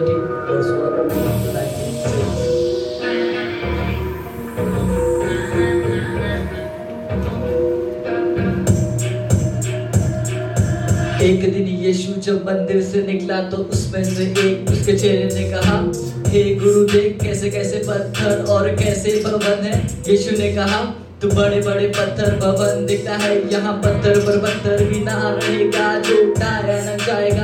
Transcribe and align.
13 0.00 0.20
verse 0.48 0.70
1 0.70 1.08
to 1.10 1.16
19 1.20 1.90
एक 11.22 11.42
दिन 11.52 11.66
यीशु 11.66 12.12
जब 12.26 12.46
मंदिर 12.46 12.80
से 12.82 13.02
निकला 13.06 13.38
तो 13.50 13.56
उसमें 13.56 14.04
से 14.04 14.24
एक 14.24 14.70
उसके 14.70 14.92
चेहरे 14.98 15.26
ने 15.34 15.44
कहा, 15.50 15.76
हे 16.30 16.42
hey 16.44 16.50
गुरु, 16.62 16.84
देख 16.92 17.18
कैसे 17.22 17.50
कैसे 17.50 17.78
पत्थर 17.88 18.34
और 18.52 18.64
कैसे 18.76 19.10
भवन 19.24 19.58
है? 19.64 19.74
यीशु 20.08 20.30
ने 20.38 20.48
कहा, 20.54 20.80
तू 21.22 21.26
बड़े 21.28 21.60
बड़े 21.60 21.86
पत्थर 21.96 22.30
भवन 22.36 22.86
दिखता 22.86 23.14
है, 23.16 23.32
यहाँ 23.52 23.74
पत्थर 23.84 24.14
पर 24.26 24.36
पत्थर 24.38 24.76
भी 24.84 25.00
ना 25.04 25.16
रहेगा, 25.30 25.86
जो 26.00 26.14
उठाया 26.30 26.78
न 26.84 26.96
जाएगा। 27.06 27.39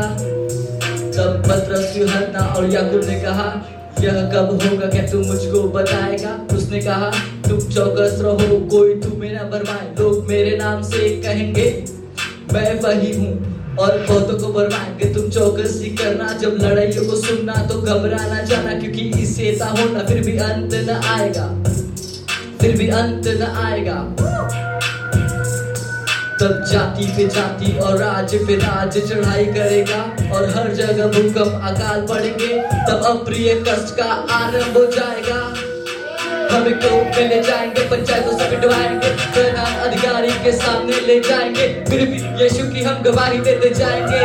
पत्रस 1.48 1.96
यूहन्ना 1.96 2.40
और 2.40 2.70
याकूब 2.70 3.04
ने 3.04 3.20
कहा, 3.20 3.66
यह 4.00 4.12
कब 4.12 4.58
होगा 4.62 4.86
क्या 4.86 5.06
तू 5.06 5.18
मुझको 5.18 5.62
बताएगा? 5.68 6.56
उसने 6.56 6.80
कहा, 6.80 7.10
तुम 7.48 7.58
चौकस 7.58 8.18
रहो, 8.20 8.58
कोई 8.68 8.94
तुम्हें 9.00 9.32
ना 9.34 9.42
बरमाए। 9.42 9.94
लोग 10.00 10.26
मेरे 10.28 10.56
नाम 10.56 10.82
से 10.82 11.08
कहेंगे, 11.22 11.84
मैं 12.52 12.80
वही 12.80 13.12
हूँ 13.16 13.32
और 13.76 14.06
बहुतों 14.08 14.38
को 14.38 14.52
बरमाएँगे 14.52 15.14
तुम 15.14 15.30
चौकस 15.30 15.80
करना, 16.02 16.32
जब 16.32 16.56
लड़ाइयों 16.60 17.04
को 17.04 17.16
सुनना 17.16 17.54
तो 17.54 17.80
घबराना 17.80 18.42
जाना, 18.42 18.78
क्योंकि 18.80 19.00
इससे 19.00 19.50
होना, 19.64 19.98
फिर 19.98 20.20
भी 20.20 20.38
अंत 20.38 20.74
न 20.74 21.00
आएगा। 21.04 21.64
फिर 22.60 22.76
भी 22.76 22.88
अंत 22.88 23.26
न 23.26 23.42
आएगा। 23.42 23.94
तब 26.40 26.64
जाति 26.72 27.04
पे 27.06 27.26
जाति 27.26 27.78
और 27.78 27.96
राज्य 27.96 28.38
पे 28.38 28.54
राज्य 28.56 29.00
चढ़ाई 29.00 29.44
करेगा। 29.46 30.00
और 30.34 30.48
हर 30.48 30.72
जगह 30.74 31.06
भूकंप 31.06 31.62
अकाल 31.64 32.06
पड़ेंगे, 32.06 32.58
तब 32.88 33.04
अप्रिय 33.06 33.54
कष्ट 33.68 33.96
का 33.96 34.10
आरंभ 34.34 34.76
हो 34.76 34.84
जाएगा। 34.86 35.40
हमें 36.52 36.74
कोर्ट 36.74 37.16
में 37.16 37.28
ले 37.28 37.42
जाएँगे, 37.42 37.82
पंचायतों 37.88 38.38
से 38.38 38.50
पिटवाएँगे 38.50 39.08
प्रधान 39.32 39.74
अधिकारी 39.88 40.30
के 40.44 40.52
सामने 40.52 41.00
ले 41.00 41.20
जाएँगे। 41.20 41.68
फिर 41.90 42.06
भी 42.06 42.42
यीशु 42.42 42.68
की 42.74 42.82
हम 42.82 43.02
गवाही 43.02 43.38
देते 43.38 43.70
जाएँगे। 43.74 44.22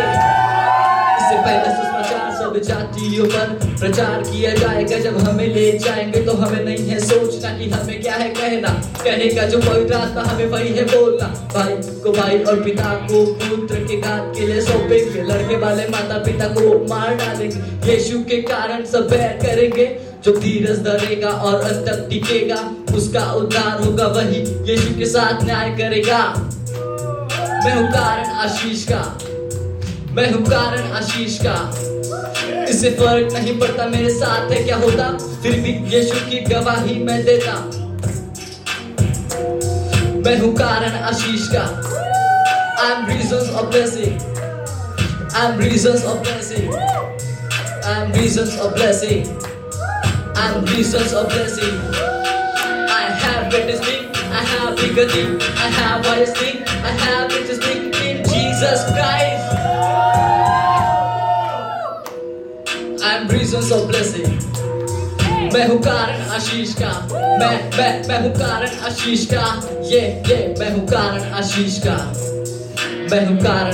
इससे 1.16 1.38
पहले 1.42 1.74
सुसमाचार 1.76 2.32
सब 2.36 2.54
जातियों 3.02 3.26
पर 3.26 3.78
प्रचार 3.80 4.22
किया 4.22 4.52
जाएगा। 4.54 4.98
जब 5.00 5.18
हमें 5.18 5.48
ले 5.48 5.72
जाएँगे 5.78 6.22
तो 6.22 6.34
हमें 6.34 6.64
नहीं 6.66 6.88
है 6.88 7.00
सोचना 7.00 7.58
कि 7.58 7.70
हमें 7.70 8.02
क्या 8.02 8.14
है 8.14 8.30
कहना। 8.30 8.70
कहने 9.04 9.28
का 9.28 9.46
जो 9.46 9.60
पवित्र 9.60 9.94
आत्मा 9.94 10.24
हमें 10.24 10.46
वही 10.46 10.74
है 10.74 10.84
बोलना। 10.86 11.28
भाई 11.54 11.76
को 12.04 12.12
भाई 12.12 12.38
और 12.40 12.62
पिता 12.64 12.94
को 13.12 13.26
पुत्र 13.34 13.76
के 13.76 14.00
घात 14.02 14.34
के 14.38 14.48
लिए 14.48 14.62
सौंपेंगे। 14.62 15.24
लड़के 15.24 15.58
वाले 15.58 15.88
माता 15.88 16.18
पिता 16.18 16.48
को 16.48 16.86
मार 16.88 17.16
डालेंगे। 17.16 17.92
यीशु 17.92 18.20
के 18.20 18.42
कारण 18.42 18.86
सब 18.86 19.10
बैर 19.10 19.40
करेंगे। 19.42 19.86
जो 20.24 20.36
धीरज 20.38 20.80
धरेगा 20.80 21.30
और 21.30 21.62
अंत 21.62 21.86
तक 21.88 22.08
टिकेगा, 22.10 22.60
उसका 22.96 23.32
उद्धार 23.34 23.84
होगा। 23.84 24.08
वही 24.08 24.42
यीशु 24.72 24.98
के 25.00 25.06
साथ 25.06 25.44
न्याय 25.44 25.70
करेगा। 25.70 26.20
मैं 27.66 27.76
हूँ 27.76 27.88
कारण 27.88 28.26
आशीष 28.44 28.86
का। 28.92 29.02
मैं 30.12 30.32
हूँ 30.32 30.46
कारण 30.46 30.92
आशीष 30.92 31.38
का। 31.38 31.58
किसे 32.72 32.90
फ़र्क 32.90 33.34
नहीं 33.34 33.54
पड़ता, 33.60 33.86
मेरे 33.86 34.10
साथ 34.10 34.52
है, 34.52 34.64
क्या 34.64 34.76
होता? 34.76 35.06
फिर 35.44 35.60
भी 35.62 35.72
यीशु 35.94 36.20
की 36.30 36.38
गवाही 36.44 36.94
मैं 37.04 37.18
देता। 37.26 37.56
मैं 40.26 40.38
हूँ 40.40 40.54
कारण 40.58 40.96
आशीष 41.10 41.48
का। 41.56 41.64
I 42.84 42.92
am 42.92 43.06
reason 43.10 43.50
of 43.56 43.66
blessing 43.66 44.14
I 45.36 45.52
am 45.52 45.60
reason 45.60 46.04
of 46.12 46.22
blessing 46.22 46.74
I 47.86 48.02
am 48.02 48.14
reason 48.14 48.58
of 48.58 48.74
blessing 48.74 49.22
I 50.38 50.54
am 50.54 50.66
reason 50.66 51.16
of 51.16 51.28
blessing 51.34 51.76
I 52.96 53.14
have 53.24 53.50
better 53.52 53.84
speak 53.84 54.24
I 54.34 54.46
have 54.54 54.76
bigger 54.82 55.16
thing 55.16 55.42
I 55.60 55.72
have 55.80 56.10
wise 56.10 56.42
thing 56.42 56.86
I 56.86 56.98
have 57.04 57.28
better 57.28 57.54
speak 57.54 57.91
I 63.42 63.44
am 63.44 63.48
reasons 63.48 63.72
of 63.72 63.88
blessing. 63.90 64.28
मैं 65.54 65.68
हूँ 65.68 65.78
कारण 65.82 66.30
आशीष 66.32 66.74
का 66.82 66.90
मैं 67.40 67.50
मैं 67.78 67.90
मैं 68.08 68.20
हूँ 68.22 68.32
कारण 68.36 68.78
आशीष 68.86 69.26
का 69.34 69.46
ये 69.84 70.02
ये 70.30 70.38
मैं 70.60 70.70
हूँ 70.72 70.86
कारण 70.88 71.34
आशीष 71.40 71.80
का 71.86 71.96
मैं 73.12 73.26
हूँ 73.26 73.38
कारण 73.42 73.72